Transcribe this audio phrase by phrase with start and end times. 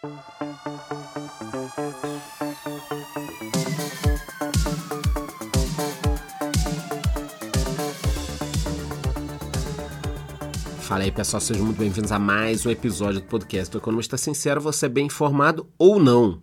[0.00, 0.12] Fala
[11.02, 14.86] aí pessoal, sejam muito bem-vindos a mais um episódio do podcast do Economista Sincero, você
[14.86, 16.40] é bem informado ou não.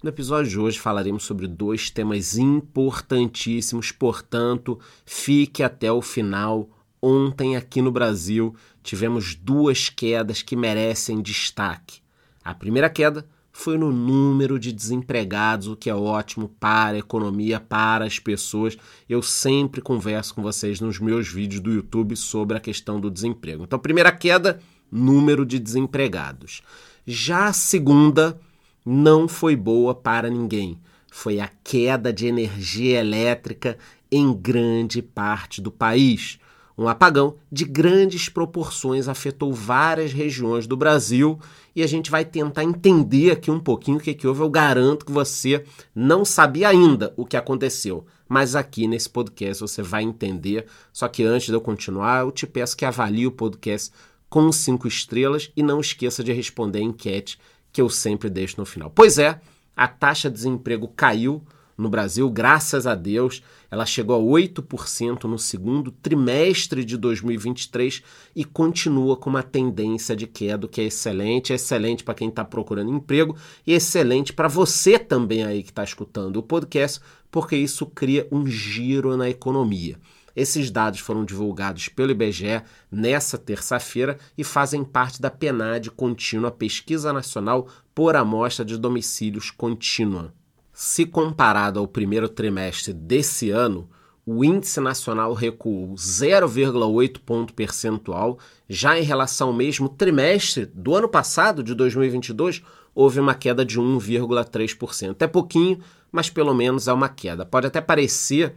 [0.00, 6.70] No episódio de hoje falaremos sobre dois temas importantíssimos, portanto, fique até o final.
[7.02, 12.01] Ontem aqui no Brasil tivemos duas quedas que merecem destaque.
[12.44, 17.60] A primeira queda foi no número de desempregados, o que é ótimo para a economia,
[17.60, 18.76] para as pessoas.
[19.08, 23.64] Eu sempre converso com vocês nos meus vídeos do YouTube sobre a questão do desemprego.
[23.64, 24.58] Então, primeira queda,
[24.90, 26.62] número de desempregados.
[27.06, 28.40] Já a segunda
[28.84, 30.78] não foi boa para ninguém.
[31.10, 33.76] Foi a queda de energia elétrica
[34.10, 36.38] em grande parte do país.
[36.76, 41.38] Um apagão de grandes proporções afetou várias regiões do Brasil
[41.74, 44.40] e a gente vai tentar entender aqui um pouquinho o que, que houve.
[44.40, 49.82] Eu garanto que você não sabia ainda o que aconteceu, mas aqui nesse podcast você
[49.82, 50.66] vai entender.
[50.92, 53.92] Só que antes de eu continuar, eu te peço que avalie o podcast
[54.28, 57.38] com cinco estrelas e não esqueça de responder a enquete
[57.70, 58.90] que eu sempre deixo no final.
[58.90, 59.40] Pois é,
[59.76, 61.42] a taxa de desemprego caiu
[61.82, 68.02] no Brasil, graças a Deus, ela chegou a 8% no segundo trimestre de 2023
[68.34, 72.44] e continua com uma tendência de queda, que é excelente, é excelente para quem está
[72.44, 77.84] procurando emprego e excelente para você também aí que está escutando o podcast, porque isso
[77.86, 79.98] cria um giro na economia.
[80.34, 87.12] Esses dados foram divulgados pelo IBGE nessa terça-feira e fazem parte da PNAD contínua, Pesquisa
[87.12, 90.32] Nacional por Amostra de Domicílios Contínua.
[90.72, 93.88] Se comparado ao primeiro trimestre desse ano,
[94.24, 98.38] o índice nacional recuou 0,8 ponto percentual.
[98.68, 102.62] Já em relação ao mesmo trimestre do ano passado, de 2022,
[102.94, 105.16] houve uma queda de 1,3%.
[105.20, 105.78] É pouquinho,
[106.10, 107.44] mas pelo menos é uma queda.
[107.44, 108.54] Pode até parecer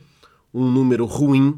[0.54, 1.58] um número ruim,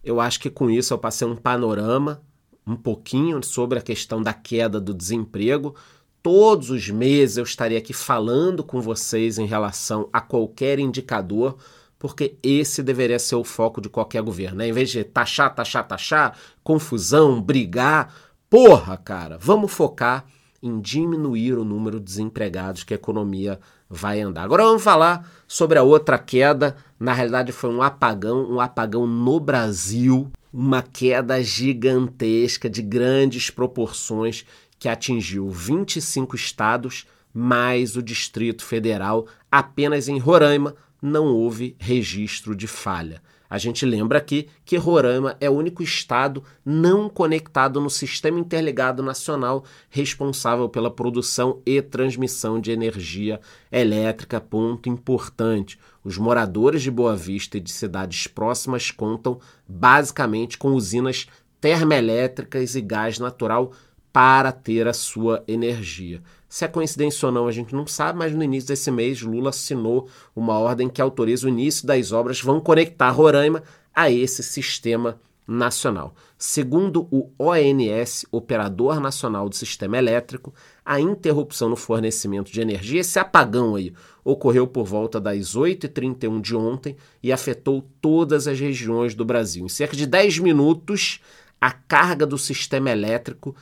[0.03, 2.23] Eu acho que com isso eu passei um panorama
[2.65, 5.75] um pouquinho sobre a questão da queda do desemprego.
[6.23, 11.57] Todos os meses eu estaria aqui falando com vocês em relação a qualquer indicador,
[11.99, 14.67] porque esse deveria ser o foco de qualquer governo, né?
[14.67, 18.11] Em vez de taxar, taxar, taxar, confusão, brigar,
[18.49, 20.25] porra, cara, vamos focar
[20.61, 23.59] em diminuir o número de desempregados que a economia
[23.89, 24.43] vai andar.
[24.43, 26.75] Agora vamos falar sobre a outra queda.
[26.99, 34.45] Na realidade, foi um apagão, um apagão no Brasil, uma queda gigantesca de grandes proporções
[34.79, 39.27] que atingiu 25 estados mais o Distrito Federal.
[39.51, 43.21] Apenas em Roraima não houve registro de falha.
[43.49, 49.01] A gente lembra aqui que Roraima é o único estado não conectado no Sistema Interligado
[49.01, 53.39] Nacional responsável pela produção e transmissão de energia
[53.71, 54.41] elétrica.
[54.41, 55.79] Ponto importante.
[56.03, 61.27] Os moradores de Boa Vista e de cidades próximas contam basicamente com usinas
[61.59, 63.71] termoelétricas e gás natural
[64.17, 66.23] para ter a sua energia.
[66.49, 69.51] Se é coincidência ou não, a gente não sabe, mas no início desse mês, Lula
[69.51, 73.61] assinou uma ordem que autoriza o início das obras vão conectar Roraima
[73.93, 76.15] a esse sistema nacional.
[76.35, 80.51] Segundo o ONS, Operador Nacional do Sistema Elétrico,
[80.83, 83.93] a interrupção no fornecimento de energia, esse apagão aí,
[84.25, 89.63] ocorreu por volta das 8h31 de ontem e afetou todas as regiões do Brasil.
[89.63, 91.21] Em cerca de 10 minutos,
[91.61, 93.55] a carga do sistema elétrico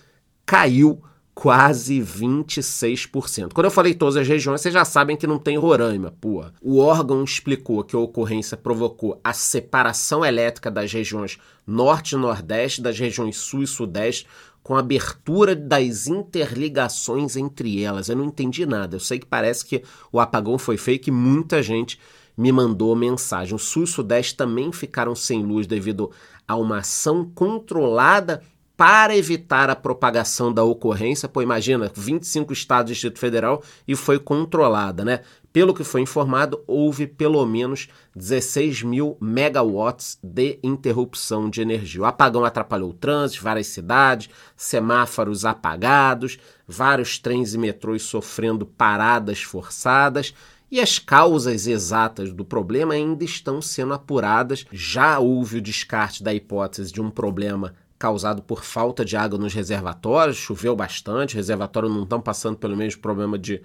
[0.45, 1.01] caiu
[1.35, 3.51] quase 26%.
[3.53, 6.45] Quando eu falei todas as regiões, vocês já sabem que não tem Roraima, pô.
[6.61, 11.37] O órgão explicou que a ocorrência provocou a separação elétrica das regiões
[11.67, 14.25] Norte e Nordeste, das regiões Sul e Sudeste,
[14.63, 18.07] com a abertura das interligações entre elas.
[18.07, 18.95] Eu não entendi nada.
[18.95, 21.99] Eu sei que parece que o apagão foi feito e muita gente
[22.37, 23.53] me mandou mensagem.
[23.53, 26.09] O Sul e Sudeste também ficaram sem luz devido
[26.47, 28.41] a uma ação controlada
[28.77, 34.19] para evitar a propagação da ocorrência, pô, imagina, 25 estados do Distrito Federal e foi
[34.19, 35.21] controlada, né?
[35.53, 42.01] Pelo que foi informado, houve pelo menos 16 mil megawatts de interrupção de energia.
[42.01, 46.37] O apagão atrapalhou o trânsito, várias cidades, semáforos apagados,
[46.67, 50.33] vários trens e metrôs sofrendo paradas forçadas.
[50.69, 54.65] E as causas exatas do problema ainda estão sendo apuradas.
[54.73, 59.53] Já houve o descarte da hipótese de um problema causado por falta de água nos
[59.53, 63.61] reservatórios, choveu bastante, os reservatórios não estão passando pelo mesmo problema de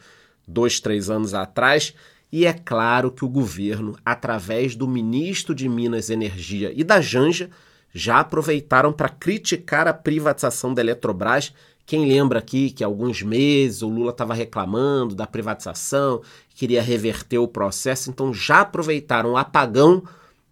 [0.46, 1.94] dois, três anos atrás.
[2.32, 7.00] E é claro que o governo, através do ministro de Minas e Energia e da
[7.00, 7.50] Janja,
[7.92, 11.52] já aproveitaram para criticar a privatização da Eletrobras.
[11.84, 16.22] Quem lembra aqui que há alguns meses o Lula estava reclamando da privatização,
[16.54, 20.04] queria reverter o processo, então já aproveitaram o apagão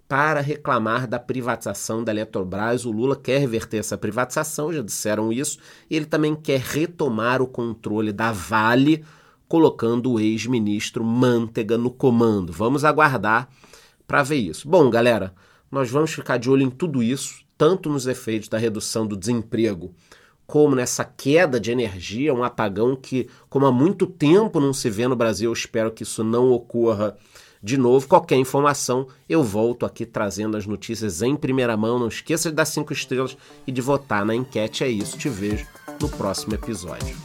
[0.08, 2.86] para reclamar da privatização da Eletrobras.
[2.86, 5.58] O Lula quer reverter essa privatização, já disseram isso.
[5.90, 9.04] E ele também quer retomar o controle da Vale,
[9.46, 12.52] colocando o ex-ministro Mantega no comando.
[12.52, 13.50] Vamos aguardar
[14.06, 14.66] para ver isso.
[14.66, 15.34] Bom, galera,
[15.70, 19.92] nós vamos ficar de olho em tudo isso, tanto nos efeitos da redução do desemprego,
[20.46, 25.06] como nessa queda de energia, um apagão que, como há muito tempo não se vê
[25.06, 27.14] no Brasil, eu espero que isso não ocorra
[27.62, 31.98] de novo, qualquer informação, eu volto aqui trazendo as notícias em primeira mão.
[31.98, 33.36] Não esqueça de dar cinco estrelas
[33.66, 34.84] e de votar na enquete.
[34.84, 35.66] É isso, te vejo
[36.00, 37.16] no próximo episódio.